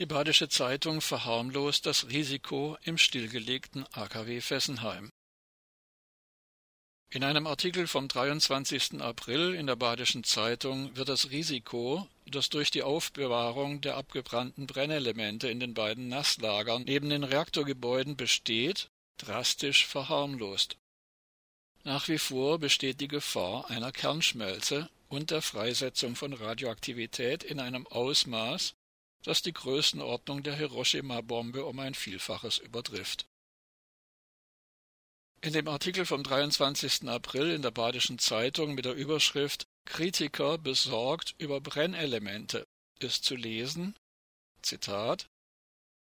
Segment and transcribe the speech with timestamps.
[0.00, 5.10] Die Badische Zeitung verharmlost das Risiko im stillgelegten AKW Fessenheim.
[7.10, 9.02] In einem Artikel vom 23.
[9.02, 15.50] April in der Badischen Zeitung wird das Risiko, das durch die Aufbewahrung der abgebrannten Brennelemente
[15.50, 18.88] in den beiden Nasslagern neben den Reaktorgebäuden besteht,
[19.18, 20.78] drastisch verharmlost.
[21.84, 27.86] Nach wie vor besteht die Gefahr einer Kernschmelze und der Freisetzung von Radioaktivität in einem
[27.86, 28.76] Ausmaß,
[29.22, 33.26] das die Größenordnung der Hiroshima-Bombe um ein Vielfaches übertrifft.
[35.42, 37.08] In dem Artikel vom 23.
[37.08, 42.66] April in der Badischen Zeitung mit der Überschrift Kritiker besorgt über Brennelemente
[42.98, 43.96] ist zu lesen
[44.62, 45.26] Zitat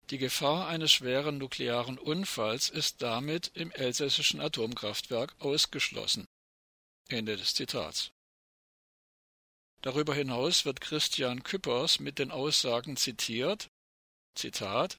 [0.09, 6.25] Die Gefahr eines schweren nuklearen Unfalls ist damit im elsässischen Atomkraftwerk ausgeschlossen.
[7.09, 8.11] Ende des Zitats
[9.81, 13.69] Darüber hinaus wird Christian Küppers mit den Aussagen zitiert
[14.35, 14.97] Zitat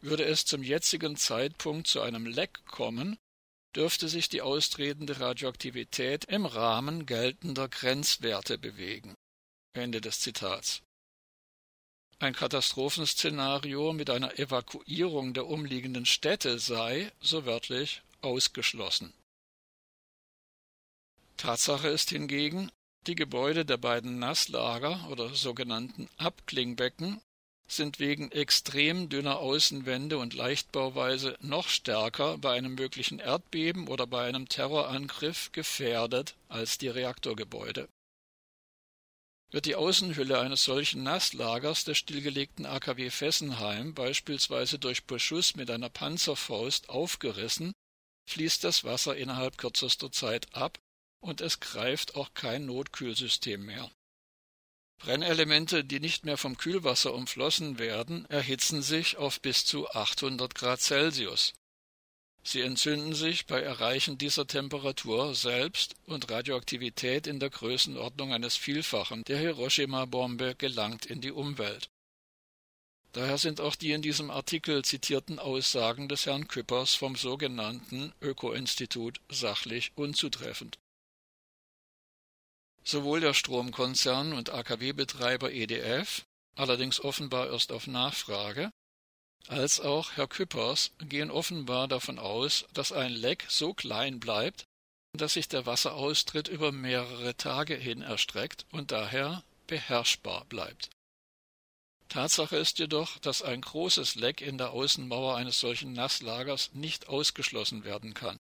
[0.00, 3.16] Würde es zum jetzigen Zeitpunkt zu einem Leck kommen,
[3.74, 9.14] dürfte sich die austretende Radioaktivität im Rahmen geltender Grenzwerte bewegen.
[9.74, 10.82] Ende des Zitats.
[12.18, 19.12] Ein Katastrophenszenario mit einer Evakuierung der umliegenden Städte sei, so wörtlich, ausgeschlossen.
[21.36, 22.70] Tatsache ist hingegen,
[23.06, 27.20] die Gebäude der beiden Nasslager oder sogenannten Abklingbecken
[27.66, 34.24] sind wegen extrem dünner Außenwände und Leichtbauweise noch stärker bei einem möglichen Erdbeben oder bei
[34.24, 37.88] einem Terrorangriff gefährdet als die Reaktorgebäude.
[39.50, 45.90] Wird die Außenhülle eines solchen Nasslagers der stillgelegten AKW Fessenheim beispielsweise durch Beschuss mit einer
[45.90, 47.72] Panzerfaust aufgerissen,
[48.30, 50.78] fließt das Wasser innerhalb kürzester Zeit ab
[51.22, 53.90] und es greift auch kein Notkühlsystem mehr.
[54.98, 60.80] Brennelemente, die nicht mehr vom Kühlwasser umflossen werden, erhitzen sich auf bis zu 800 Grad
[60.80, 61.54] Celsius.
[62.44, 69.22] Sie entzünden sich bei Erreichen dieser Temperatur selbst und Radioaktivität in der Größenordnung eines Vielfachen
[69.24, 71.88] der Hiroshima-Bombe gelangt in die Umwelt.
[73.12, 79.20] Daher sind auch die in diesem Artikel zitierten Aussagen des Herrn Küppers vom sogenannten Öko-Institut
[79.28, 80.78] sachlich unzutreffend.
[82.84, 86.24] Sowohl der Stromkonzern und AKW-Betreiber EDF,
[86.56, 88.70] allerdings offenbar erst auf Nachfrage,
[89.48, 94.64] als auch Herr Küppers gehen offenbar davon aus, dass ein Leck so klein bleibt,
[95.16, 100.90] dass sich der Wasseraustritt über mehrere Tage hin erstreckt und daher beherrschbar bleibt.
[102.08, 107.84] Tatsache ist jedoch, dass ein großes Leck in der Außenmauer eines solchen Nasslagers nicht ausgeschlossen
[107.84, 108.38] werden kann.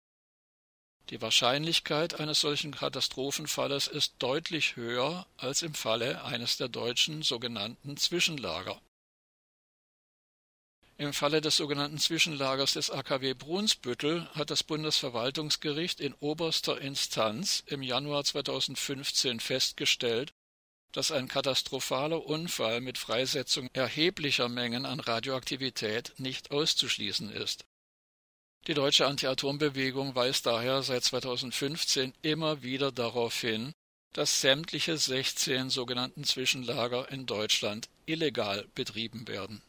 [1.10, 7.96] Die Wahrscheinlichkeit eines solchen Katastrophenfalles ist deutlich höher als im Falle eines der deutschen sogenannten
[7.96, 8.80] Zwischenlager.
[10.98, 17.82] Im Falle des sogenannten Zwischenlagers des AKW Brunsbüttel hat das Bundesverwaltungsgericht in oberster Instanz im
[17.82, 20.32] Januar 2015 festgestellt,
[20.90, 27.64] dass ein katastrophaler Unfall mit Freisetzung erheblicher Mengen an Radioaktivität nicht auszuschließen ist
[28.66, 33.72] die deutsche Anti-Atom-Bewegung weist daher seit 2015 immer wieder darauf hin,
[34.12, 39.62] dass sämtliche 16 sogenannten Zwischenlager in Deutschland illegal betrieben werden